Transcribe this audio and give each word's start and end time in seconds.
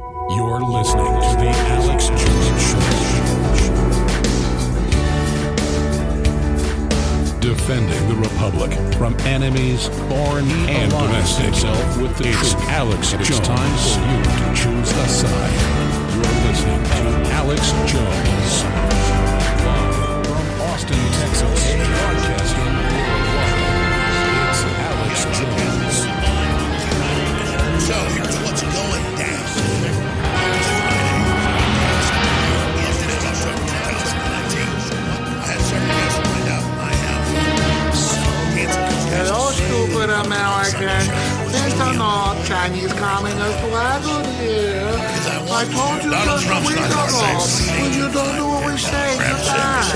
You're 0.00 0.60
listening 0.60 1.04
to 1.04 1.36
The 1.36 1.50
Alex 1.76 2.08
Jones 2.08 2.62
Show. 2.70 2.80
Defending 7.40 8.08
the 8.08 8.14
Republic 8.14 8.72
from 8.94 9.14
enemies, 9.20 9.88
foreign 10.08 10.50
and 10.70 10.90
domestic. 10.90 11.52
With 12.00 12.16
the 12.16 12.28
it's 12.28 12.52
truth. 12.52 12.68
Alex 12.68 13.10
Jones. 13.12 13.28
It's 13.28 13.40
time 13.40 13.76
for 13.76 14.00
you 14.08 14.22
to 14.22 14.54
choose 14.62 14.90
a 14.90 15.08
side. 15.08 15.52
You're 16.14 16.34
listening 16.48 16.82
to 16.82 17.30
Alex 17.32 17.72
Jones. 17.92 18.89
Chinese 42.50 42.92
Communist 42.94 43.62
wagon 43.70 44.24
here. 44.42 44.90
I 45.54 45.62
told 45.70 46.02
you 46.02 46.10
Donald 46.10 46.42
just 46.42 46.46
a 46.46 46.48
Trump's 46.50 46.74
not 46.74 46.90
ago. 46.90 46.98
gonna 46.98 47.46
say 47.46 47.78
When 47.78 47.92
you 47.94 48.06
don't 48.10 48.34
do 48.34 48.44
what 48.50 48.66
we 48.66 48.74
say, 48.74 49.14
Trump 49.22 49.38
you 49.38 49.46
said 49.46 49.54
die. 49.54 49.86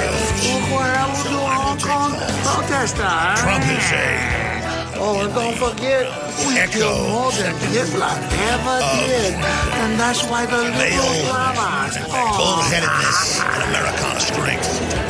Look 0.55 0.65
what 0.71 0.87
happened 0.87 1.35
to 1.35 1.41
Hong 1.51 1.79
Kong 1.83 2.12
protester. 2.47 3.11
Trump 3.43 3.67
is 3.75 3.91
a 3.91 4.55
Oh, 5.03 5.27
and 5.27 5.35
don't 5.35 5.59
forget, 5.59 6.07
we 6.47 6.55
Echo 6.55 6.79
killed 6.79 7.11
more 7.11 7.33
than 7.33 7.59
Hitler 7.75 8.15
ever 8.55 8.79
did. 9.03 9.34
And 9.34 9.98
that's 9.98 10.23
why 10.31 10.47
the 10.47 10.62
love 10.62 11.59
us. 11.59 11.98
Oh, 12.06 12.39
bullheadedness 12.39 13.43
and 13.43 13.62
Americana 13.67 14.21
strength. 14.21 15.03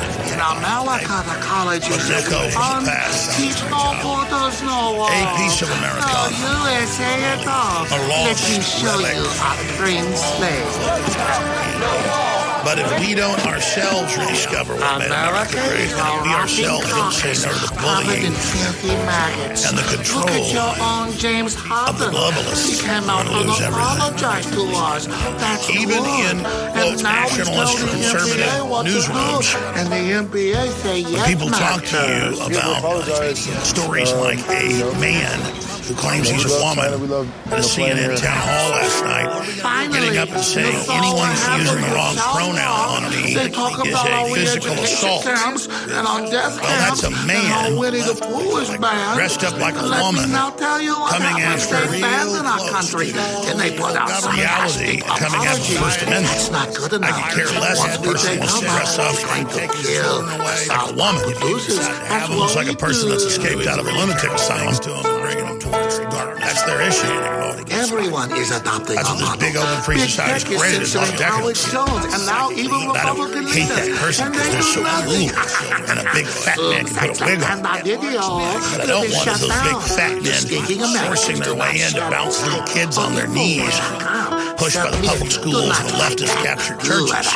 America, 0.58 1.22
the 1.26 1.38
college 1.40 1.88
is 1.88 2.10
Echo 2.10 2.48
from 2.50 2.84
the 2.84 2.90
past. 2.90 3.38
No 3.70 3.94
borders, 4.02 4.62
no 4.62 4.94
walls. 4.96 5.10
A 5.10 5.36
piece 5.36 5.62
of 5.62 5.70
Americana. 5.70 6.30
No 6.30 6.62
USA 6.64 7.22
at 7.34 7.46
all. 7.46 7.84
Let 8.24 8.38
me 8.48 8.60
show 8.62 8.98
relic. 8.98 9.16
you 9.16 9.24
a 9.24 9.76
green 9.78 10.06
slave. 10.16 10.68
But 12.64 12.78
if 12.78 12.88
we 13.00 13.14
don't 13.14 13.38
ourselves 13.46 14.16
rediscover 14.16 14.74
what 14.74 14.98
made 14.98 15.06
America 15.12 15.52
America 15.52 15.68
great, 15.68 15.84
is 15.84 15.92
we 16.24 16.32
ourselves 16.32 16.88
don't 16.88 17.12
say 17.12 17.36
no 17.44 17.52
to 17.52 17.60
the 17.60 17.72
bullying, 17.76 18.32
filthy 18.32 18.96
maggots. 19.04 19.68
and 19.68 19.76
the 19.78 19.82
control 19.84 20.24
Look 20.24 20.30
at 20.32 20.48
your 20.52 20.72
own 20.80 21.12
James 21.18 21.54
Harden. 21.54 22.08
globalists, 22.08 22.80
He 22.80 22.80
came 22.80 23.04
out 23.10 23.28
we're 23.28 23.36
and 23.36 23.46
gonna 23.46 23.52
lose 23.52 23.60
everything. 23.60 23.84
apologized 23.84 24.52
to 24.54 24.62
us. 24.80 25.06
That's 25.38 25.68
Even 25.70 26.02
good. 26.02 26.24
in, 26.24 26.36
And 26.40 26.72
quote, 26.72 27.02
now 27.04 27.22
he's 27.28 27.38
nationalist 27.44 27.76
telling 27.76 27.84
the 27.84 27.92
conservative 27.92 28.46
NBA 28.48 28.68
what 28.70 28.82
to 28.86 28.92
do. 28.92 28.98
newsrooms, 28.98 29.48
And 29.76 29.86
the 29.92 30.02
NBA 30.24 30.62
say 30.82 30.98
yes, 31.00 31.26
people 31.28 31.48
talk 31.50 31.84
to 31.84 32.00
you 32.00 32.24
about 32.48 33.04
stories 33.66 34.12
like 34.14 34.40
uh, 34.48 34.88
a 34.88 34.98
man 34.98 35.36
who 35.84 35.94
claims 35.94 36.28
he's 36.30 36.44
a 36.44 36.54
woman 36.64 36.84
at 36.84 37.58
a 37.60 37.62
CNN 37.62 38.16
town 38.20 38.36
hall 38.40 38.70
last 38.72 39.04
night, 39.04 39.28
getting 39.92 40.16
up 40.16 40.30
and 40.30 40.40
saying 40.44 40.74
anyone 40.90 41.28
who's 41.28 41.68
using 41.68 41.80
the 41.84 41.92
wrong 41.92 42.16
pronoun 42.16 43.04
on 43.04 43.10
me 43.12 43.36
is 43.36 43.36
a 43.36 44.34
physical 44.34 44.72
assault. 44.80 45.24
Camps 45.24 45.66
and 45.68 46.06
on 46.06 46.24
death 46.30 46.56
Well, 46.60 46.78
that's 46.80 47.02
a 47.04 47.10
man 47.26 47.44
how 47.44 47.78
Winnie 47.78 48.00
the 48.00 48.14
Pooh 48.16 48.56
is 48.58 48.70
banned. 48.80 49.16
dressed 49.16 49.44
up 49.44 49.58
like 49.60 49.76
a 49.76 49.84
woman, 50.00 50.28
me 50.28 50.32
now 50.32 50.50
tell 50.50 50.80
you 50.80 50.94
what 50.96 51.12
coming 51.12 51.28
happens. 51.36 51.68
after 51.70 51.86
They 51.86 51.92
real 51.92 52.00
banned 52.08 52.30
in 52.40 52.46
our 52.46 52.64
country. 52.70 53.12
to 53.12 53.20
And 53.52 53.60
they 53.60 53.76
put 53.76 53.96
out 53.96 54.08
some 54.08 54.32
reality 54.34 55.00
nasty 55.04 55.20
coming 55.20 55.44
after 55.46 55.74
the. 55.74 55.80
First 55.84 56.02
Amendment. 56.02 56.32
That's 56.32 56.50
not 56.50 56.68
good 56.74 56.90
I 57.04 57.12
could 57.12 57.44
care 57.44 57.60
less 57.60 57.78
if 57.84 57.84
Once 57.84 57.96
the 57.96 58.02
we 58.02 58.08
person 58.14 58.30
take 58.30 58.40
wants 58.40 58.54
to 58.58 58.64
them 58.64 58.74
dress 58.74 58.98
out, 58.98 59.04
up 59.04 59.14
it's 59.14 59.24
going 59.24 59.46
to 59.46 59.56
like 60.40 60.64
a 60.72 60.92
woman. 60.96 61.22
Producers. 61.36 61.76
That's 61.78 62.30
Almost 62.30 62.56
what 62.56 62.64
like 62.66 62.74
a 62.74 62.78
person 62.78 63.08
that's 63.10 63.24
escaped 63.24 63.66
out 63.66 63.78
of 63.78 63.86
a 63.86 63.92
lunatic 63.92 64.30
asylum 64.32 64.74
to 65.98 66.02
them 66.02 66.28
and 66.40 66.40
bringing 66.40 66.40
them 66.40 66.40
towards 66.40 66.40
darkness. 66.40 66.42
That's 66.42 66.62
their 66.64 66.80
issue. 66.82 67.14
Everyone 67.70 68.32
is 68.32 68.50
adopting 68.50 68.96
That's 68.96 69.08
a 69.08 69.14
what 69.14 69.18
this 69.18 69.28
model. 69.28 69.40
big 69.40 69.56
open 69.56 69.80
free 69.82 69.96
Big 69.96 70.10
society's 70.10 70.44
tech 70.44 70.52
is 70.52 70.58
created 70.60 70.82
is 70.82 70.94
Howard 70.94 71.18
decadence. 71.18 71.72
Jones, 71.72 72.04
and 72.14 72.26
now 72.26 72.50
even 72.50 72.80
I 72.96 73.02
don't 73.06 73.18
Republican 73.18 73.46
hate 73.48 73.68
that 73.68 73.88
person 73.98 74.32
because 74.32 74.48
they 74.48 74.52
they're 74.52 74.62
so 74.62 74.82
nothing. 74.82 75.28
cruel. 75.30 75.84
And 75.90 75.96
a 76.00 76.06
big 76.14 76.26
fat 76.26 76.58
man 76.58 76.84
can 76.86 76.94
put 76.94 77.20
a 77.20 77.24
wig 77.24 77.40
on. 77.42 77.50
And 77.54 77.64
that 77.64 77.84
video 77.84 78.20
But 78.74 78.80
I 78.80 78.86
don't 78.86 79.10
want 79.12 79.30
those 79.40 79.58
big 79.64 79.80
fat 79.96 80.14
men 80.22 80.42
forcing 81.06 81.38
their 81.40 81.54
way 81.56 81.80
in 81.82 81.90
to 81.94 82.02
bounce 82.10 82.42
little 82.44 82.64
kids 82.66 82.96
on 82.98 83.14
their 83.14 83.28
knees, 83.28 83.74
pushed 84.58 84.76
by 84.78 84.90
the 84.90 85.00
public 85.06 85.30
schools 85.30 85.74
and 85.78 85.88
the 85.88 85.96
leftist 85.98 86.34
captured 86.42 86.80
churches. 86.80 87.26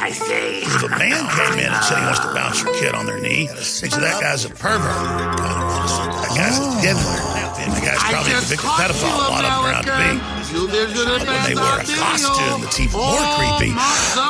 If 0.66 0.82
a 0.82 0.88
man 0.98 1.22
came 1.34 1.58
in 1.62 1.70
and 1.72 1.84
said 1.84 1.98
he 1.98 2.04
wants 2.04 2.20
to 2.20 2.30
bounce 2.34 2.62
your 2.62 2.74
kid 2.74 2.94
on 2.94 3.06
their 3.06 3.20
knee, 3.20 3.46
say 3.62 3.88
that 3.88 4.20
guy's 4.20 4.44
a 4.44 4.50
pervert. 4.50 5.38
That 5.38 6.32
guy's 6.36 6.58
a 6.58 6.82
diddler. 6.82 7.37
That 7.72 7.82
guy's 7.84 8.00
I 8.02 8.10
probably 8.12 8.32
a 8.32 8.40
just 8.40 8.48
convicted 8.48 8.64
caught 8.64 8.80
pedophile. 8.80 9.18
A 9.18 9.32
lot 9.32 9.44
of 9.44 9.52
them 9.52 9.64
are 9.64 9.74
out 9.78 9.84
to 9.84 9.94
be. 9.98 10.38
You 10.48 10.64
When 10.64 11.42
they 11.44 11.54
wear 11.54 11.80
a 11.80 11.84
costume, 11.84 12.64
video. 12.64 12.66
it's 12.68 12.80
even 12.80 12.96
more 12.96 13.20
Oh, 13.20 13.36
creepy. 13.36 13.70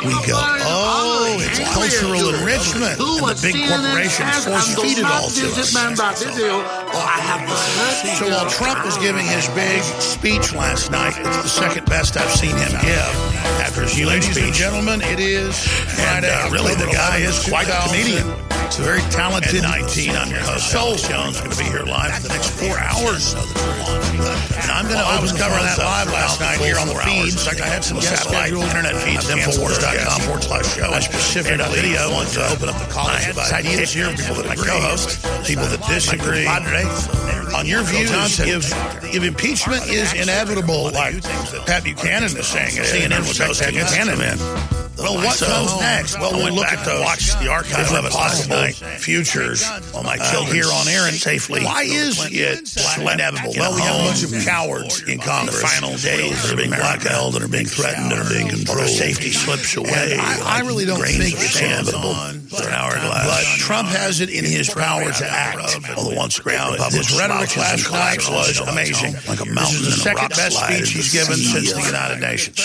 We 0.03 0.13
go, 0.27 0.35
oh, 0.35 1.39
it's 1.39 1.59
cultural 1.71 2.35
enrichment. 2.35 2.99
Do 2.99 3.07
And 3.23 3.31
the 3.31 3.39
big 3.39 3.55
CNN 3.55 3.71
corporations 3.71 4.35
force 4.43 4.67
and 4.67 4.75
do 4.75 4.81
feed 4.83 4.97
it 4.99 5.05
all 5.07 5.27
to 5.31 5.41
visit 5.47 5.59
us. 5.59 5.73
man 5.73 5.95
that 5.95 6.19
video, 6.19 6.59
or 6.59 7.03
I 7.07 7.19
have 7.23 7.43
to 7.47 7.55
hurt 7.55 8.17
So 8.19 8.25
while 8.29 8.49
Trump 8.51 8.83
was 8.83 8.97
giving 8.99 9.25
his 9.25 9.47
big 9.55 9.79
speech 10.03 10.51
last 10.53 10.91
night, 10.91 11.15
it's 11.17 11.37
the 11.39 11.47
second 11.49 11.85
best 11.87 12.17
I've 12.17 12.31
seen 12.35 12.55
him 12.57 12.71
give 12.83 13.15
after 13.63 13.83
his 13.83 13.93
healing 13.95 14.21
speech. 14.21 14.35
Ladies 14.35 14.47
and 14.47 14.55
gentlemen, 14.55 14.99
it 15.01 15.19
is 15.19 15.55
and 15.99 16.25
uh, 16.25 16.49
really 16.51 16.75
the 16.75 16.91
guy 16.91 17.17
is 17.23 17.39
quite 17.47 17.67
a 17.71 17.79
comedian. 17.87 18.27
He's 18.69 18.77
a 18.77 18.83
very 18.83 19.01
talented 19.09 19.63
19. 19.63 20.11
I'm 20.13 20.29
your 20.29 20.45
host, 20.45 20.69
Soul 20.69 20.93
Jones, 20.93 21.41
going 21.41 21.49
to 21.49 21.57
be 21.57 21.63
here 21.63 21.81
live 21.81 22.13
for 22.13 22.21
the 22.21 22.29
next 22.29 22.53
four 22.53 22.77
hours. 22.77 23.33
And 23.33 24.69
I'm 24.69 24.85
going 24.85 25.01
to 25.01 25.09
open 25.09 25.33
covering 25.41 25.65
that 25.65 25.79
live 25.81 26.13
last 26.13 26.39
night 26.39 26.59
here 26.61 26.77
on 26.77 26.85
the 26.85 26.93
feeds. 27.01 27.33
In 27.33 27.49
fact, 27.49 27.61
I 27.61 27.67
had 27.67 27.83
some 27.83 27.99
satellite 27.99 28.53
internet 28.53 28.93
feeds, 29.01 29.25
Infowars.com 29.25 30.21
forward 30.21 30.43
slash 30.43 30.75
show. 30.77 30.85
I 30.85 30.99
specifically 30.99 31.65
video 31.81 32.13
want 32.13 32.29
to 32.37 32.45
open 32.45 32.69
up 32.69 32.77
the 32.77 32.93
college 32.93 33.25
of 33.27 33.39
ideas 33.39 33.91
here, 33.91 34.05
people 34.13 34.35
that 34.35 34.45
I 34.45 34.55
co-host, 34.55 35.17
people 35.47 35.65
that 35.65 35.81
disagree. 35.89 36.45
On 36.45 37.65
your 37.65 37.81
views, 37.81 38.39
if, 38.39 38.69
if 39.03 39.23
impeachment 39.23 39.89
is 39.89 40.13
inevitable, 40.13 40.91
like 40.93 41.23
Pat 41.65 41.83
Buchanan 41.83 42.37
is 42.37 42.45
saying, 42.45 42.77
CNN 42.77 43.25
was 43.25 43.39
hosting 43.39 43.73
Buchanan 43.73 44.21
in. 44.21 44.78
Well, 44.99 45.15
what 45.15 45.37
comes 45.39 45.79
next? 45.79 46.19
Well, 46.19 46.33
we'll 46.33 46.53
look 46.53 46.67
at 46.67 46.83
the 46.85 47.01
watch 47.01 47.33
the 47.39 47.47
archive 47.47 47.91
of 47.91 48.05
it 48.05 48.13
last 48.13 48.49
night. 48.49 48.75
Futures 48.75 49.63
on 49.95 50.01
uh, 50.01 50.03
my 50.03 50.17
uh, 50.19 50.31
children 50.31 50.55
here 50.55 50.71
on 50.71 50.87
air 50.87 51.07
and 51.07 51.15
safely. 51.15 51.63
Why 51.63 51.83
is 51.83 52.19
it 52.31 52.75
inevitable? 52.99 53.53
Well, 53.57 53.75
we 53.75 53.81
have 53.81 53.95
a 53.95 54.03
bunch 54.09 54.23
of 54.23 54.45
cowards 54.45 55.01
in 55.07 55.19
Congress. 55.19 55.61
The 55.61 55.67
final 55.67 55.95
days 55.97 56.43
that 56.43 56.53
are 56.53 56.57
being 56.57 56.71
blackmailed 56.71 57.35
and 57.35 57.43
are 57.43 57.47
being 57.47 57.65
threatened 57.65 58.11
and 58.11 58.21
are 58.21 58.29
being 58.29 58.49
controlled. 58.49 58.89
Safety 58.89 59.31
slips 59.31 59.77
away. 59.77 60.17
I, 60.19 60.59
I 60.59 60.67
really 60.67 60.85
don't 60.85 60.99
think 61.01 61.35
it's 61.35 61.59
inevitable. 61.59 62.15
An 62.65 62.73
hourglass. 62.73 63.25
But 63.25 63.59
Trump 63.59 63.89
has 63.89 64.19
it 64.21 64.29
in 64.29 64.45
his 64.45 64.69
power 64.69 65.11
to 65.11 65.25
act. 65.25 65.79
Although 65.97 66.15
once 66.15 66.39
ground, 66.39 66.79
his 66.91 67.17
rhetoric 67.17 67.55
last 67.57 67.91
night 67.91 68.19
was 68.29 68.59
amazing. 68.59 69.13
Like 69.27 69.41
a 69.41 69.45
mountain. 69.45 69.79
This 69.79 69.81
is 69.81 69.95
the 69.95 70.01
second 70.01 70.29
best 70.29 70.57
speech 70.57 70.89
he's 70.91 71.11
given 71.11 71.35
since 71.35 71.73
the 71.73 71.81
United 71.81 72.19
Nations. 72.19 72.59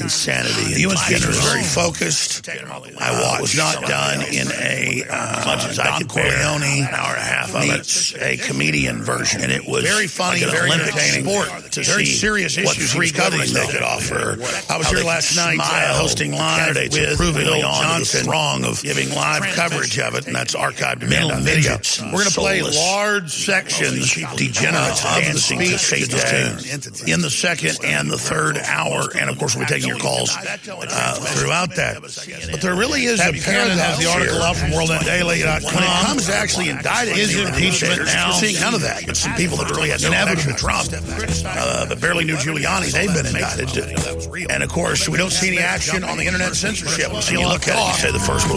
Insanity. 0.00 0.74
The 0.74 0.80
U.S. 0.80 1.08
General 1.08 1.30
is 1.30 1.44
very 1.44 1.62
focused. 1.62 2.48
I 2.48 3.22
watched. 3.22 3.40
was 3.40 3.56
not 3.56 3.82
done 3.82 4.22
in 4.22 4.48
a 4.52 5.04
uh, 5.08 5.46
much 5.46 5.64
as 5.66 5.78
I 5.78 5.98
could 5.98 6.08
Corleone, 6.08 6.86
an 6.86 6.94
hour 6.94 7.14
and 7.14 7.18
a 7.18 7.20
half 7.20 7.54
of 7.54 7.62
it, 7.64 8.14
a 8.20 8.36
comedian 8.36 9.02
version, 9.02 9.42
and 9.42 9.52
it 9.52 9.66
was 9.66 9.84
very 9.84 10.06
funny, 10.06 10.42
like 10.42 10.50
very 10.50 10.70
entertaining 10.70 11.24
sport 11.24 11.72
to 11.72 11.82
very 11.82 12.06
serious 12.06 12.56
what 12.56 12.76
free 12.76 13.10
covering 13.10 13.52
they 13.52 13.66
could 13.66 13.82
offer. 13.82 14.38
I 14.70 14.78
was 14.78 14.88
here 14.88 15.04
last 15.04 15.36
night 15.36 15.58
uh, 15.60 15.94
hosting 15.98 16.32
live 16.32 16.76
with 16.76 17.16
proving 17.16 17.48
on 17.48 17.60
Johnson 17.60 18.28
wrong 18.28 18.64
of 18.64 18.82
giving 18.82 19.08
live 19.16 19.42
coverage 19.54 19.98
of 19.98 20.14
it, 20.14 20.26
and 20.26 20.36
that's 20.36 20.54
archived 20.54 21.02
in 21.02 21.30
on 21.30 21.42
video. 21.42 21.78
We're 22.12 22.22
going 22.22 22.30
to 22.30 22.38
play 22.38 22.62
large 22.62 23.32
sections, 23.32 24.14
degenerates 24.36 25.04
of 25.04 25.32
the 25.32 25.38
speech 25.38 26.10
today 26.10 27.12
in 27.12 27.22
the 27.22 27.30
second 27.30 27.78
and 27.84 28.10
the 28.10 28.18
third 28.18 28.58
hour, 28.58 29.08
and 29.18 29.30
of 29.30 29.38
course 29.38 29.56
we'll 29.56 29.64
be 29.66 29.72
taking 29.72 29.88
your 29.88 29.98
calls 29.98 30.36
uh, 30.36 31.14
throughout 31.34 31.74
that. 31.76 32.02
But 32.50 32.60
there 32.60 32.76
really 32.76 33.04
is 33.04 33.20
a 33.20 33.32
paradox 33.32 33.86
has 33.86 33.98
the 33.98 34.10
article 34.10 34.42
out 34.42 34.56
from 34.56 34.70
WorldNetDaily.com. 34.70 35.74
When 35.74 35.84
it 35.84 36.06
comes 36.06 36.26
to 36.26 36.34
actually 36.34 36.68
indicting 36.68 37.14
his 37.14 37.38
impeachment 37.38 38.04
now, 38.04 38.28
we're 38.28 38.40
seeing 38.40 38.60
none 38.60 38.74
of 38.74 38.82
that. 38.82 39.06
But 39.06 39.16
some 39.16 39.34
people 39.34 39.56
that 39.58 39.70
really 39.70 39.90
had 39.90 40.02
no 40.02 40.10
connection 40.10 40.52
to 40.52 40.58
Trump, 40.58 40.88
uh, 40.92 41.86
but 41.88 42.00
barely 42.00 42.24
knew 42.24 42.36
Giuliani, 42.36 42.92
they've 42.92 43.12
been 43.12 43.26
indicted. 43.26 44.50
And 44.50 44.62
of 44.62 44.70
course, 44.70 45.08
we 45.08 45.18
don't 45.18 45.30
see 45.32 45.48
any 45.48 45.58
action 45.58 46.04
on 46.04 46.18
the 46.18 46.26
internet 46.26 46.54
censorship. 46.54 47.12
We 47.12 47.20
see 47.20 47.36
a 47.36 47.40
lot 47.40 47.56
of 47.56 47.62
talk. 47.64 47.96
Say 47.96 48.12
the 48.12 48.18
first 48.18 48.48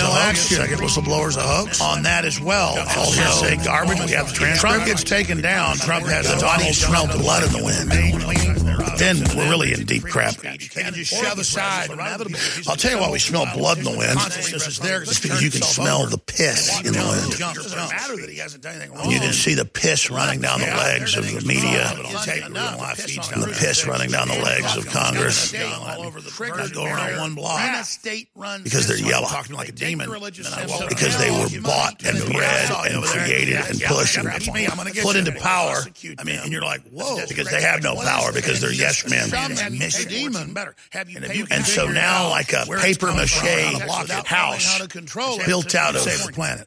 whistleblowers 0.00 0.02
a 0.06 0.26
hoax. 0.26 0.40
Second 0.40 0.78
whistleblower's 0.78 1.36
a 1.36 1.42
hoax. 1.42 1.80
On 1.80 2.02
that 2.02 2.24
as 2.24 2.40
well. 2.40 2.76
All 2.96 3.12
hearsay 3.12 3.56
garbage. 3.64 4.00
We 4.00 4.10
have 4.12 4.28
the 4.28 4.34
transcript. 4.34 4.60
Trump 4.60 4.84
gets 4.86 5.04
taken 5.04 5.40
down. 5.40 5.76
Trump 5.76 6.06
has 6.06 6.32
the 6.32 6.40
body 6.40 6.72
smell 6.72 7.06
blood 7.06 7.44
in 7.44 7.52
the 7.52 7.64
wind. 7.64 7.90
But 7.90 8.98
Then 8.98 9.16
we're 9.36 9.50
really 9.50 9.72
in 9.72 9.84
deep 9.84 10.04
crap. 10.04 10.42
You 10.42 10.58
just 10.58 11.12
shove 11.12 11.38
aside. 11.38 11.90
I'll 12.68 12.76
tell 12.76 12.92
you 12.92 12.98
why 12.98 13.10
we 13.10 13.18
smell 13.18 13.46
blood 13.54 13.78
in 13.78 13.84
the 13.84 13.96
wind. 13.96 14.18
It's 14.18 15.20
because 15.20 15.42
you 15.42 15.50
can 15.50 15.62
smell 15.62 16.06
the 16.06 16.18
piss 16.18 16.80
in 16.80 16.92
the 16.92 17.00
wind. 17.00 17.38
You 19.12 19.20
can 19.20 19.32
see 19.32 19.54
the 19.54 19.64
piss 19.64 20.10
running 20.10 20.40
down 20.40 20.60
the 20.60 20.66
legs 20.66 21.16
of 21.16 21.24
the 21.24 21.44
media 21.46 21.92
and 21.92 22.54
the 23.42 23.56
piss 23.58 23.86
running 23.86 24.10
down 24.10 24.28
the 24.28 24.40
legs 24.42 24.76
of 24.76 24.86
Congress. 24.86 25.52
Go 26.72 26.84
around 26.84 27.18
one 27.18 27.34
block 27.34 27.60
because 28.62 28.86
they're 28.86 28.98
yellow. 28.98 29.28
like 29.50 29.68
a 29.68 29.72
demon. 29.90 30.08
Because 30.88 31.18
they 31.18 31.30
were 31.30 31.48
bought 31.62 32.04
and 32.04 32.18
bred 32.32 32.70
and 32.90 33.04
created 33.04 33.56
and 33.56 33.80
pushed 33.82 34.16
and 34.16 34.28
put 35.02 35.16
into 35.16 35.32
power. 35.32 35.84
I 36.18 36.24
mean, 36.24 36.38
and 36.40 36.52
you're 36.52 36.62
like, 36.62 36.82
whoa, 36.90 37.26
because 37.28 37.50
they 37.50 37.62
have 37.62 37.82
no 37.82 37.96
power 37.96 38.32
because 38.32 38.60
they're 38.60 38.72
yes 38.72 39.08
men. 39.08 39.30
And 41.50 41.66
so 41.66 41.88
now, 41.88 42.30
like 42.30 42.52
a 42.52 42.64
paper 42.80 43.12
mache 43.12 43.40
house 44.26 44.78
built 45.46 45.74
out 45.74 45.96
of 45.96 46.06
planet 46.32 46.66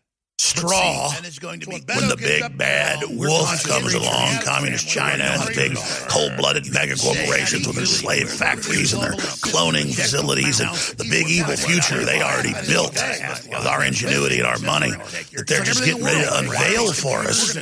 straw. 0.57 1.09
When 1.11 2.07
the 2.07 2.17
big 2.17 2.57
bad 2.57 3.03
wolf 3.09 3.63
comes 3.63 3.93
along, 3.93 4.41
communist 4.43 4.87
China 4.87 5.23
and 5.23 5.41
the 5.43 5.53
big 5.55 5.75
cold-blooded 6.09 6.71
mega 6.73 6.95
corporations 6.95 7.67
with 7.67 7.75
their 7.75 7.85
slave 7.85 8.29
factories 8.29 8.93
and 8.93 9.03
their 9.03 9.17
cloning 9.41 9.93
facilities 9.93 10.59
and 10.59 10.69
the 10.97 11.07
big 11.09 11.27
evil 11.27 11.55
future 11.55 12.03
they 12.05 12.21
already 12.21 12.53
built 12.67 12.93
with 12.93 13.65
our 13.67 13.83
ingenuity 13.83 14.39
and 14.39 14.47
our 14.47 14.59
money 14.59 14.91
that 14.91 15.45
they're 15.47 15.63
just 15.63 15.83
getting 15.83 16.03
ready 16.03 16.21
to 16.21 16.37
unveil 16.37 16.93
for 16.93 17.19
us. 17.19 17.57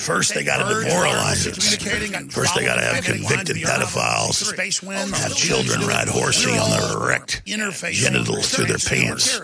First, 0.00 0.34
they 0.34 0.44
got 0.44 0.66
to 0.66 0.82
demoralize 0.82 1.46
us. 1.46 1.76
First, 2.32 2.54
they 2.54 2.64
got 2.64 2.76
to 2.76 2.82
have 2.82 3.04
convicted 3.04 3.56
pedophiles. 3.56 4.40
have 5.14 5.34
children 5.34 5.80
ride 5.86 6.08
horsey 6.08 6.50
on 6.50 6.70
their 6.70 6.96
erect 6.98 7.42
genitals 7.44 8.50
through 8.54 8.66
their 8.66 8.78
pants. 8.78 9.36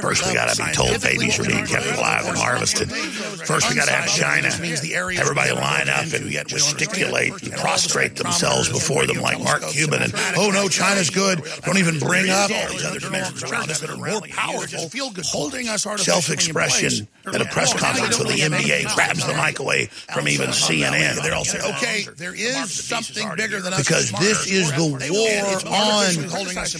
First, 0.00 0.26
we 0.26 0.34
got 0.34 0.50
to 0.54 0.64
be 0.64 0.72
told 0.72 1.00
babies 1.02 1.38
are 1.38 1.44
being 1.44 1.66
kept 1.66 1.86
alive 1.86 2.17
and 2.24 2.36
harvested. 2.36 2.90
First, 2.90 3.68
we 3.68 3.76
got 3.76 3.86
to 3.86 3.92
have 3.92 4.08
China. 4.08 4.48
Everybody 4.48 5.52
line 5.52 5.88
up 5.88 6.12
and 6.12 6.30
gesticulate 6.48 7.42
and 7.42 7.52
prostrate 7.52 8.16
themselves 8.16 8.68
before 8.68 9.06
them 9.06 9.18
like 9.18 9.40
Mark 9.42 9.62
Cuban. 9.68 10.02
And 10.02 10.12
oh 10.36 10.50
no, 10.50 10.68
China's 10.68 11.10
good. 11.10 11.42
Don't 11.64 11.78
even 11.78 11.98
bring 11.98 12.30
up 12.30 12.50
all 12.50 12.68
these 12.70 12.84
other 12.84 13.00
dimensions 13.00 13.42
around 13.42 13.70
us 13.70 13.80
that 13.80 13.90
are 13.90 13.96
more 13.96 14.20
powerful. 14.28 14.90
Holding 15.24 15.68
us 15.68 15.82
self-expression 15.82 17.08
at 17.26 17.40
a 17.40 17.44
press 17.46 17.72
conference 17.74 18.18
with 18.18 18.28
the 18.28 18.40
NBA 18.40 18.94
grabs 18.94 19.26
the 19.26 19.34
mic 19.34 19.58
away 19.58 19.86
from 19.86 20.28
even 20.28 20.48
CNN. 20.48 21.22
They're 21.22 21.34
all 21.34 21.44
saying, 21.44 21.74
okay, 21.76 22.04
there 22.16 22.34
is 22.34 22.72
something 22.72 23.28
bigger 23.36 23.60
than 23.60 23.72
us. 23.72 23.80
Because 23.80 24.10
this 24.12 24.46
is 24.50 24.70
the 24.72 24.88
war 24.88 24.98
on 25.72 26.12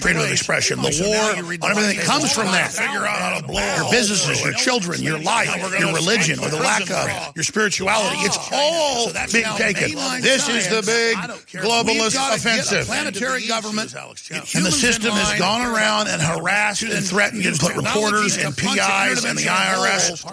freedom 0.01 0.23
of 0.23 0.31
expression, 0.31 0.81
the 0.81 0.97
war 1.05 1.17
on 1.63 1.71
everything 1.71 1.97
that 1.97 2.05
comes 2.05 2.33
from 2.33 2.47
that. 2.47 2.73
Figure 2.73 3.07
out 3.07 3.19
how 3.19 3.39
to 3.41 3.47
blow 3.47 3.63
your 3.77 3.91
businesses, 3.91 4.43
your 4.43 4.53
children, 4.55 5.03
your 5.03 5.19
life, 5.29 5.81
your 5.81 5.93
religion, 5.93 6.39
or 6.41 6.49
the 6.49 6.57
lack 6.57 6.89
of, 6.91 7.37
your 7.37 7.45
spirituality. 7.45 8.17
It's 8.21 8.39
all 8.53 9.13
being 9.33 9.45
taken. 9.57 9.95
This 10.21 10.49
is 10.49 10.69
the 10.69 10.83
big 10.83 11.17
globalist 11.63 12.17
offensive. 12.35 12.87
Planetary 12.87 13.47
government, 13.47 13.95
and 13.95 14.65
the 14.65 14.73
system 14.73 15.13
has 15.13 15.39
gone 15.39 15.63
around 15.63 16.09
and 16.09 16.23
harassed 16.23 16.83
and 16.83 17.05
threatened 17.05 17.45
and 17.45 17.59
put 17.59 17.77
reporters 17.77 18.37
and 18.37 18.57
PIs 18.57 19.25
and 19.25 19.39
the 19.39 19.45
IRS 19.45 20.25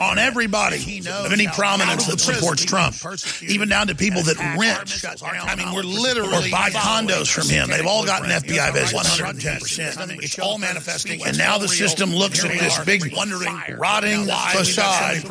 on 0.00 0.18
everybody 0.18 1.00
of 1.08 1.32
any 1.32 1.46
prominence 1.48 2.06
that 2.06 2.20
supports 2.20 2.64
Trump, 2.64 2.96
even 3.42 3.68
down 3.68 3.88
to 3.88 3.94
people 3.94 4.22
that 4.22 4.38
rent. 4.58 5.04
I 5.22 5.54
mean, 5.56 5.74
we're 5.74 5.82
literally 5.82 6.48
or 6.48 6.50
buy 6.50 6.70
condos 6.70 7.30
from 7.32 7.48
him. 7.48 7.68
They've 7.68 7.86
all 7.86 8.04
gotten 8.04 8.30
FBI 8.30 8.72
visits. 8.72 8.92
110%. 8.92 10.22
It's 10.22 10.38
all 10.38 10.58
manifesting. 10.58 11.24
And 11.26 11.36
now 11.38 11.58
the 11.58 11.68
system 11.68 12.14
looks 12.14 12.44
at 12.44 12.52
this 12.52 12.78
big, 12.84 13.14
wondering, 13.14 13.56
rotting 13.82 14.26
facade. 14.58 15.24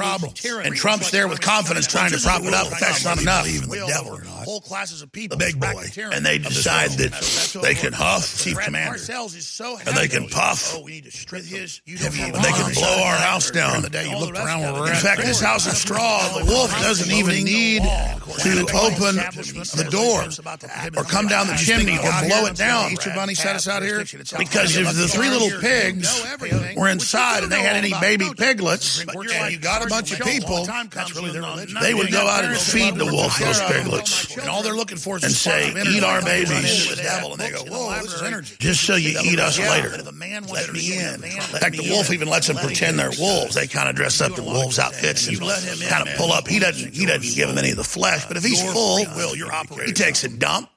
And 0.67 0.75
Trump's 0.75 1.09
there 1.11 1.27
with 1.27 1.39
confidence 1.41 1.87
trying 1.87 2.11
to 2.11 2.17
prop 2.19 2.41
it 2.43 2.53
up, 2.53 2.69
but 2.69 2.79
that's 2.79 3.03
not 3.05 3.21
enough. 3.21 3.45
Even 4.41 4.41
the 4.41 4.41
devil 4.41 4.41
or 4.41 4.41
not. 4.41 4.45
Whole 4.45 4.61
classes 4.61 5.01
of 5.01 5.11
people. 5.11 5.37
The 5.37 5.45
big 5.45 5.59
boy. 5.59 5.85
And 6.11 6.25
they 6.25 6.37
decide 6.37 6.91
that 6.91 7.61
they 7.61 7.73
can 7.73 7.93
huff, 7.93 8.37
chief 8.41 8.57
commander. 8.59 8.97
And 9.85 9.97
they 9.97 10.07
can 10.07 10.27
puff. 10.27 10.75
And 10.75 10.85
they 10.85 12.51
can 12.51 12.73
blow 12.73 13.03
our 13.03 13.15
house 13.15 13.51
down. 13.51 13.85
In 13.85 14.95
fact, 14.95 15.21
this 15.21 15.39
house 15.39 15.67
of 15.67 15.73
straw, 15.73 16.39
the 16.39 16.45
wolf 16.45 16.71
doesn't 16.81 17.11
even 17.11 17.43
need 17.43 17.83
to 17.83 18.61
open 18.73 19.15
the 19.15 19.87
door 19.89 20.23
or 20.97 21.03
come 21.03 21.27
down 21.27 21.47
the 21.47 21.55
chimney 21.55 21.97
or 21.97 22.11
blow 22.27 22.45
it 22.45 22.55
down. 22.55 22.91
Easter 22.91 23.11
Bunny 23.15 23.35
set 23.35 23.55
us 23.55 23.67
out 23.67 23.83
here 23.83 24.03
because 24.37 24.75
if 24.77 24.93
the 24.95 25.07
three 25.07 25.29
little 25.29 25.59
pigs 25.59 26.09
were 26.75 26.89
inside 26.89 27.43
and 27.43 27.51
they 27.51 27.61
had 27.61 27.75
any 27.75 27.93
baby 27.99 28.29
piglets, 28.37 28.99
and 29.01 29.51
you 29.51 29.59
got 29.59 29.85
a 29.85 29.87
bunch 29.87 30.11
of 30.11 30.25
people, 30.25 30.65
they 31.81 31.93
would 31.93 32.11
go 32.11 32.27
out 32.27 32.43
and 32.45 32.57
feed 32.57 32.95
the 32.95 33.05
wolf 33.05 33.37
those 33.39 33.61
piglets. 33.61 34.30
And 34.39 34.49
all 34.49 34.63
they're 34.63 34.75
looking 34.75 34.97
for 34.97 35.17
is 35.17 35.23
and 35.23 35.31
say, 35.31 35.73
"Eat 35.87 36.03
our 36.03 36.21
babies." 36.21 36.89
The 36.89 36.95
devil, 37.01 37.31
And 37.33 37.41
they 37.41 37.49
go, 37.49 37.63
"Whoa, 37.63 38.01
this 38.01 38.13
is 38.13 38.21
energy." 38.21 38.55
Just 38.59 38.83
so 38.83 38.95
you 38.95 39.19
eat 39.23 39.39
us 39.39 39.57
later. 39.59 39.97
Let 40.49 40.71
me 40.73 40.97
in. 40.97 41.23
In 41.23 41.41
fact, 41.41 41.77
the 41.77 41.89
wolf 41.89 42.11
even 42.11 42.27
lets 42.27 42.47
them 42.47 42.57
pretend 42.57 42.99
they're 42.99 43.11
wolves. 43.19 43.55
They 43.55 43.67
kind 43.67 43.89
of 43.89 43.95
dress 43.95 44.21
up 44.21 44.37
in 44.37 44.45
wolves' 44.45 44.79
outfits 44.79 45.27
and 45.27 45.39
kind 45.39 46.07
of 46.07 46.15
pull 46.15 46.31
up. 46.31 46.47
He 46.47 46.59
doesn't. 46.59 46.93
He 46.93 47.05
doesn't 47.05 47.35
give 47.35 47.47
them 47.49 47.57
any 47.57 47.71
of 47.71 47.77
the 47.77 47.83
flesh, 47.83 48.25
but 48.27 48.37
if 48.37 48.43
he's 48.43 48.61
full, 48.61 48.97
he 49.85 49.93
takes 49.93 50.23
a 50.23 50.29
dump. 50.29 50.69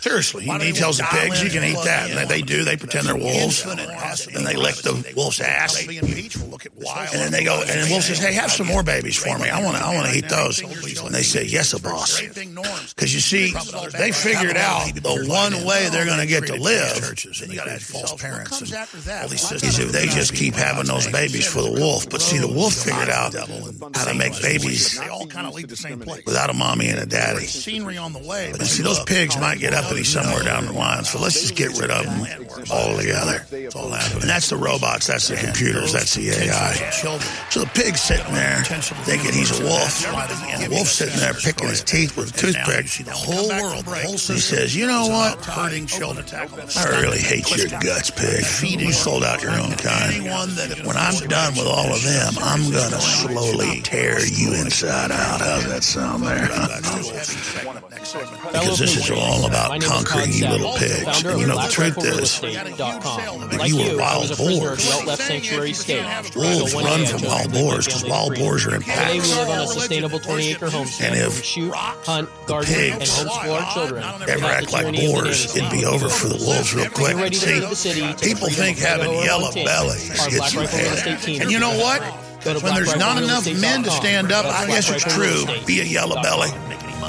Seriously, 0.00 0.44
he, 0.44 0.72
tells 0.72 0.98
the 0.98 1.04
pigs 1.04 1.42
you 1.42 1.50
can 1.50 1.64
eat 1.64 1.78
that, 1.84 2.10
and 2.10 2.28
they 2.28 2.42
do. 2.42 2.64
They 2.64 2.76
pretend 2.76 3.06
they're 3.06 3.16
wolves, 3.16 3.64
and 3.64 4.46
they 4.46 4.56
lick 4.56 4.76
the 4.76 5.12
wolf's 5.16 5.40
ass, 5.40 5.86
and 5.86 5.98
then 5.98 7.32
they 7.32 7.44
go, 7.44 7.60
and 7.60 7.86
the 7.86 7.88
wolf 7.90 8.04
says, 8.04 8.18
"Hey, 8.18 8.32
have 8.32 8.50
some 8.50 8.66
more 8.66 8.82
babies 8.82 9.16
for 9.16 9.38
me. 9.38 9.48
I 9.50 9.62
want 9.62 9.76
to, 9.76 9.84
I 9.84 9.94
want 9.94 10.08
to 10.08 10.16
eat 10.16 10.28
those." 10.28 10.60
And 10.60 11.14
they 11.14 11.22
say, 11.22 11.44
"Yes, 11.44 11.74
a 11.74 11.80
boss," 11.80 12.20
because 12.20 13.14
you 13.14 13.20
see, 13.20 13.52
they 13.98 14.12
figured 14.12 14.56
out 14.56 14.94
the 14.94 15.26
one 15.28 15.64
way 15.64 15.88
they're 15.90 16.06
going 16.06 16.20
to 16.20 16.26
get 16.26 16.46
to 16.46 16.56
live. 16.56 17.14
And 17.42 17.50
you 17.50 17.56
got 17.56 17.64
to 17.64 17.72
have 17.72 17.82
false 17.82 18.14
parents 18.20 18.60
and 18.60 18.74
all 19.22 19.28
these 19.28 19.40
systems. 19.40 19.78
Is 19.78 19.78
if 19.78 19.92
they 19.92 20.06
just 20.06 20.34
keep 20.34 20.54
having 20.54 20.86
those 20.86 21.06
babies 21.08 21.46
for 21.46 21.62
the 21.62 21.72
wolf. 21.72 22.08
But 22.08 22.22
see, 22.22 22.38
the 22.38 22.48
wolf 22.48 22.72
figured 22.74 23.10
out 23.10 23.34
how 23.34 24.04
to 24.04 24.14
make 24.14 24.40
babies 24.40 24.98
without 26.26 26.50
a 26.50 26.54
mommy 26.54 26.88
and 26.88 26.98
a 26.98 27.06
daddy. 27.06 27.46
Scenery 27.46 27.98
on 27.98 28.12
the 28.12 28.18
way. 28.18 28.50
But 28.50 28.66
see, 28.66 28.82
those 28.82 29.02
pigs 29.04 29.36
might 29.38 29.58
get 29.58 29.74
up 29.74 29.89
somewhere 30.04 30.42
down 30.42 30.66
the 30.66 30.72
line. 30.72 31.04
So 31.04 31.18
let's 31.20 31.40
just 31.40 31.56
get 31.56 31.78
rid 31.78 31.90
of 31.90 32.04
them 32.04 32.26
altogether. 32.70 33.44
And 33.52 34.28
that's 34.28 34.48
the 34.48 34.56
robots, 34.56 35.06
that's 35.06 35.28
the 35.28 35.36
computers, 35.36 35.92
that's 35.92 36.14
the 36.14 36.30
AI. 36.30 36.72
So 37.50 37.60
the 37.60 37.70
pig's 37.74 38.00
sitting 38.00 38.32
there 38.32 38.62
thinking 39.04 39.32
he's 39.32 39.58
a 39.58 39.64
wolf. 39.64 40.06
And 40.06 40.62
the 40.62 40.70
wolf's 40.70 40.92
sitting 40.92 41.18
there 41.18 41.34
picking 41.34 41.68
his 41.68 41.82
teeth 41.82 42.16
with 42.16 42.34
a 42.34 42.38
toothpick. 42.38 42.86
The 43.04 43.12
whole 43.12 43.48
world, 43.48 43.84
the 43.84 44.02
whole 44.06 44.12
He 44.12 44.38
says, 44.38 44.74
you 44.74 44.86
know 44.86 45.08
what? 45.08 45.44
Hurting 45.44 45.86
children. 45.86 46.26
I 46.32 47.00
really 47.00 47.20
hate 47.20 47.50
your 47.56 47.68
guts, 47.80 48.10
pig. 48.10 48.44
You 48.80 48.92
sold 48.92 49.24
out 49.24 49.42
your 49.42 49.52
own 49.52 49.72
kind. 49.72 50.24
When 50.86 50.96
I'm 50.96 51.16
done 51.28 51.54
with 51.54 51.66
all 51.66 51.92
of 51.92 52.02
them, 52.02 52.34
I'm 52.40 52.70
going 52.70 52.90
to 52.90 53.00
slowly 53.00 53.80
tear 53.80 54.24
you 54.24 54.54
inside 54.54 55.10
out. 55.10 55.40
How's 55.40 55.66
that 55.66 55.82
sound 55.82 56.22
there? 56.22 56.48
because 58.00 58.78
this 58.78 58.96
is 58.96 59.10
all 59.10 59.46
about 59.46 59.79
conquering 59.80 60.32
you 60.32 60.48
little 60.48 60.74
pigs. 60.76 61.24
And 61.24 61.40
you 61.40 61.46
know, 61.46 61.56
the 61.56 61.68
truth 61.68 61.98
is, 61.98 62.40
if 62.42 63.68
you 63.68 63.76
were 63.76 63.96
wild 63.98 64.36
boars, 64.36 64.86
wolves 66.34 66.74
run 66.74 67.06
from 67.06 67.22
wild 67.22 67.52
boars 67.52 67.86
because 67.86 68.04
wild 68.04 68.34
boars 68.36 68.66
are 68.66 68.74
in 68.74 68.82
packs. 68.82 69.12
We 69.12 69.34
live 69.34 69.48
on 69.48 69.58
a 69.60 69.66
sustainable 69.66 70.18
20-acre 70.20 70.70
homestead. 70.70 71.12
And 71.12 71.20
if 71.20 71.42
shoot, 71.44 71.72
hunt, 71.74 72.28
garden, 72.46 72.74
and 72.74 73.02
homeschool 73.02 73.60
our 73.60 73.72
children 73.74 74.04
ever 74.28 74.46
act 74.46 74.72
like 74.72 74.94
boars, 74.94 75.56
it'd 75.56 75.70
be 75.70 75.84
over 75.84 76.08
for 76.08 76.28
the 76.28 76.36
wolves 76.44 76.74
real 76.74 76.90
quick. 76.90 77.34
See, 77.34 77.60
people 78.22 78.48
think 78.48 78.78
having 78.78 79.12
yellow 79.12 79.52
bellies 79.52 80.08
gets 80.28 80.54
you 80.54 80.60
ahead. 80.60 81.40
And 81.40 81.50
you 81.50 81.58
know 81.58 81.76
what? 81.78 82.02
When 82.42 82.74
there's 82.74 82.96
not 82.96 83.22
enough 83.22 83.44
men 83.60 83.82
to 83.82 83.90
stand 83.90 84.32
up, 84.32 84.46
I 84.46 84.66
guess 84.66 84.88
it's 84.90 85.04
true. 85.14 85.44
Be 85.66 85.80
a 85.80 85.84
yellow 85.84 86.20
belly. 86.22 86.50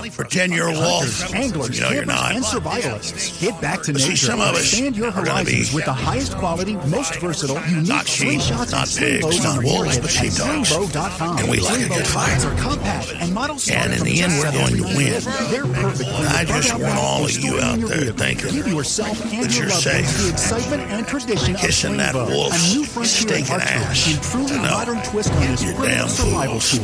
For 0.09 0.23
10 0.23 0.51
year 0.51 0.67
wolf. 0.69 1.33
Anglers, 1.33 1.77
You 1.77 1.83
know 1.83 1.91
you're 1.91 2.05
not. 2.05 2.35
and 2.35 2.43
survivalists. 2.43 3.39
Get 3.39 3.59
back 3.61 3.81
to 3.83 3.93
But 3.93 4.01
see, 4.01 4.09
nature. 4.09 4.25
some 4.27 4.41
of 4.41 4.55
us 4.55 4.61
Expand 4.73 4.95
your 4.97 5.11
horizons 5.11 5.69
be- 5.69 5.75
with 5.75 5.85
the 5.85 5.93
highest 5.93 6.35
quality, 6.37 6.75
most 6.87 7.15
versatile, 7.15 7.61
unique 7.67 7.87
Not 7.87 8.07
sheep, 8.07 8.39
slingshots 8.41 8.71
not 8.71 8.87
pigs, 8.87 9.43
not 9.43 9.63
wolves, 9.63 9.97
but 9.99 10.09
sheepdogs. 10.09 10.71
And 10.71 11.49
we 11.49 11.59
like 11.59 11.81
a 11.85 11.89
good 11.89 12.07
fight. 12.07 12.43
are 12.45 12.55
compact 12.57 13.13
and 13.19 13.33
model 13.33 13.57
And 13.71 13.93
in 13.93 14.03
the 14.03 14.21
end, 14.21 14.33
we're 14.39 14.51
going 14.51 14.75
to 14.77 14.83
win. 14.97 15.21
They're 15.51 15.65
perfect 15.81 16.09
I 16.09 16.45
just 16.45 16.73
want 16.73 16.95
all 16.97 17.25
of 17.25 17.31
you 17.37 17.59
out 17.59 17.79
there 17.79 18.11
thinking 18.13 18.51
Give 18.53 18.67
yourself 18.67 19.21
and 19.31 19.43
that 19.45 19.57
you're 19.57 19.69
safe. 19.69 20.07
the 20.17 20.29
excitement 20.29 20.83
and 20.91 21.07
tradition 21.07 21.55
Kissing 21.55 21.91
of 21.91 21.97
that 21.97 22.15
wolf's 22.15 22.73
a 22.73 22.77
new 22.77 22.85
frontier 22.85 23.37
in 23.37 23.45
stinking 23.45 23.61
ass. 23.67 24.13
and 24.13 24.23
truly 24.23 24.51
I 24.59 24.63
know. 24.63 24.71
modern 24.71 25.01
twist 25.03 25.31
on 25.33 25.41
this 25.41 25.61
damn 25.61 26.07
survival 26.07 26.59
tool. 26.59 26.83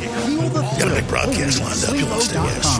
Got 0.80 0.92
a 0.92 0.96
big 0.96 1.08
broadcast 1.08 1.60
lined 1.62 1.84
up. 1.86 1.96
You 1.96 2.06
must 2.06 2.30
say 2.30 2.36
yes. 2.36 2.80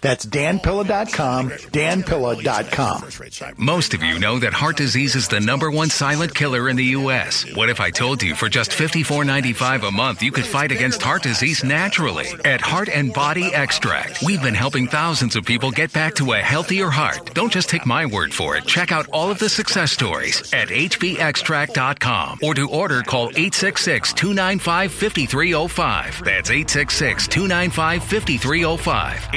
That's 0.00 0.24
danpilla.com, 0.24 1.50
danpilla.com. 1.50 3.54
Most 3.56 3.94
of 3.94 4.02
you 4.02 4.20
know 4.20 4.38
that 4.38 4.52
heart 4.52 4.76
disease 4.76 5.16
is 5.16 5.26
the 5.26 5.40
number 5.40 5.72
one 5.72 5.90
silent 5.90 6.32
killer 6.34 6.68
in 6.68 6.76
the 6.76 6.84
U.S. 6.84 7.44
What 7.56 7.68
if 7.68 7.80
I 7.80 7.90
told 7.90 8.22
you 8.22 8.36
for 8.36 8.48
just 8.48 8.70
$54.95 8.70 9.88
a 9.88 9.90
month 9.90 10.22
you 10.22 10.30
could 10.30 10.46
fight 10.46 10.70
against 10.70 11.02
heart 11.02 11.24
disease 11.24 11.64
naturally? 11.64 12.26
At 12.44 12.60
Heart 12.60 12.90
and 12.90 13.12
Body 13.12 13.52
Extract, 13.52 14.22
we've 14.22 14.42
been 14.42 14.54
helping 14.54 14.86
thousands 14.86 15.34
of 15.34 15.44
people 15.44 15.72
get 15.72 15.92
back 15.92 16.14
to 16.16 16.32
a 16.32 16.38
healthier 16.38 16.90
heart. 16.90 17.34
Don't 17.34 17.52
just 17.52 17.68
take 17.68 17.84
my 17.84 18.06
word 18.06 18.32
for 18.32 18.56
it. 18.56 18.66
Check 18.66 18.92
out 18.92 19.08
all 19.12 19.32
of 19.32 19.40
the 19.40 19.48
success 19.48 19.90
stories 19.90 20.52
at 20.52 20.68
hbextract.com 20.68 22.38
or 22.42 22.54
to 22.54 22.70
order 22.70 23.02
call 23.02 23.30
866 23.30 24.12
295 24.12 24.92
5305. 24.92 26.22
That's 26.24 26.50
866 26.50 27.26
295 27.26 28.04
5305. 28.04 29.28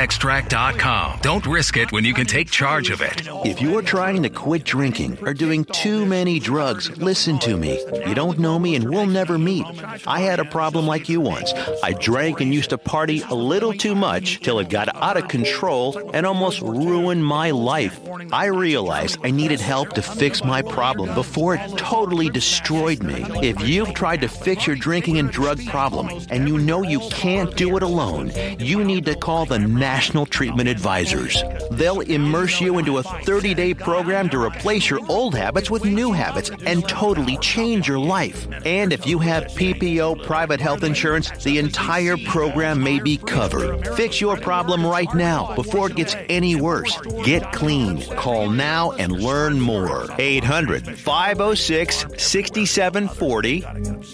hbextract.com. 0.00 1.18
Don't 1.20 1.46
risk 1.46 1.76
it 1.76 1.92
when 1.92 2.06
you 2.06 2.14
can 2.14 2.24
take 2.24 2.50
charge 2.50 2.88
of 2.88 3.02
it. 3.02 3.28
If 3.44 3.60
you're 3.60 3.82
trying 3.82 4.22
to 4.22 4.30
quit 4.30 4.64
drinking 4.64 5.18
or 5.20 5.34
doing 5.34 5.66
too 5.66 6.06
many 6.06 6.40
drugs, 6.40 6.96
listen 6.96 7.38
to 7.40 7.58
me. 7.58 7.84
You 8.06 8.14
don't 8.14 8.38
know 8.38 8.58
me 8.58 8.76
and 8.76 8.88
we'll 8.88 9.04
never 9.04 9.36
meet. 9.36 9.66
I 10.06 10.20
had 10.20 10.40
a 10.40 10.44
problem 10.46 10.86
like 10.86 11.10
you 11.10 11.20
once. 11.20 11.52
I 11.82 11.92
drank 11.92 12.40
and 12.40 12.54
used 12.54 12.70
to 12.70 12.78
party 12.78 13.20
a 13.28 13.34
little 13.34 13.74
too 13.74 13.94
much 13.94 14.40
till 14.40 14.58
it 14.58 14.70
got 14.70 14.88
out 14.96 15.18
of 15.18 15.28
control 15.28 16.10
and 16.14 16.24
almost 16.24 16.62
ruined 16.62 17.26
my 17.26 17.50
life. 17.50 18.00
I 18.32 18.46
realized 18.46 19.18
I 19.22 19.30
needed 19.30 19.60
help 19.60 19.92
to 19.94 20.02
fix 20.02 20.42
my 20.42 20.62
problem 20.62 21.14
before 21.14 21.56
it 21.56 21.76
totally 21.76 22.30
destroyed 22.30 23.02
me. 23.02 23.26
If 23.42 23.68
you've 23.68 23.92
tried 23.92 24.22
to 24.22 24.28
fix 24.28 24.66
your 24.66 24.76
drinking 24.76 25.18
and 25.18 25.30
drug 25.30 25.62
problem 25.66 26.08
and 26.30 26.48
you 26.48 26.56
know 26.56 26.82
you 26.82 27.00
can't 27.10 27.54
do 27.54 27.76
it 27.76 27.82
alone, 27.82 28.32
you 28.58 28.82
need 28.82 29.04
to 29.04 29.14
call 29.14 29.44
the 29.44 29.58
National 29.94 30.24
Treatment 30.24 30.68
Advisors. 30.68 31.42
They'll 31.72 32.00
immerse 32.00 32.60
you 32.60 32.78
into 32.78 32.98
a 32.98 33.02
30 33.02 33.54
day 33.54 33.74
program 33.74 34.28
to 34.30 34.40
replace 34.40 34.88
your 34.88 35.00
old 35.08 35.34
habits 35.34 35.68
with 35.68 35.84
new 35.84 36.12
habits 36.12 36.48
and 36.64 36.88
totally 36.88 37.36
change 37.38 37.88
your 37.88 37.98
life. 37.98 38.46
And 38.64 38.92
if 38.92 39.04
you 39.04 39.18
have 39.18 39.46
PPO 39.58 40.24
private 40.24 40.60
health 40.60 40.84
insurance, 40.84 41.28
the 41.42 41.58
entire 41.58 42.16
program 42.18 42.80
may 42.80 43.00
be 43.00 43.16
covered. 43.16 43.84
Fix 43.96 44.20
your 44.20 44.36
problem 44.36 44.86
right 44.86 45.12
now 45.12 45.56
before 45.56 45.90
it 45.90 45.96
gets 45.96 46.14
any 46.28 46.54
worse. 46.54 46.96
Get 47.24 47.52
clean. 47.52 48.00
Call 48.16 48.48
now 48.48 48.92
and 48.92 49.10
learn 49.10 49.58
more. 49.58 50.06
800 50.18 50.86
506 51.00 52.06
6740. 52.16 53.64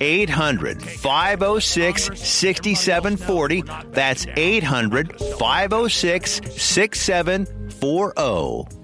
800 0.01 0.83
506 0.83 2.19
6740. 2.19 3.63
That's 3.91 4.27
800 4.37 5.21
506 5.69 6.41
6740. 6.57 8.76